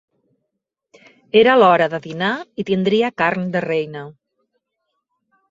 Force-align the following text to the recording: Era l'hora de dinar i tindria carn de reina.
Era 1.41 1.57
l'hora 1.59 1.89
de 1.95 1.99
dinar 2.07 2.31
i 2.63 2.67
tindria 2.71 3.13
carn 3.25 3.47
de 3.59 3.63
reina. 3.69 4.05